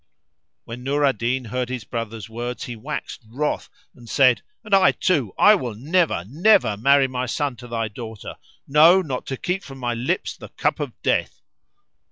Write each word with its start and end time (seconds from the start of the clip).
When 0.65 0.81
Nur 0.83 1.05
al 1.05 1.13
Din 1.13 1.45
heard 1.45 1.69
his 1.69 1.83
brother's 1.83 2.27
words 2.27 2.63
he 2.63 2.75
waxed 2.75 3.21
wroth 3.27 3.69
and 3.93 4.09
said, 4.09 4.41
"And 4.63 4.73
I 4.73 4.93
too, 4.93 5.31
I 5.37 5.53
will 5.53 5.75
never, 5.75 6.25
never 6.27 6.75
marry 6.75 7.07
my 7.07 7.27
son 7.27 7.55
to 7.57 7.67
thy 7.67 7.87
daughter; 7.87 8.37
no, 8.67 9.03
not 9.03 9.27
to 9.27 9.37
keep 9.37 9.61
from 9.63 9.77
my 9.77 9.93
lips 9.93 10.35
the 10.35 10.49
cup 10.49 10.79
of 10.79 10.99
death." 11.03 11.43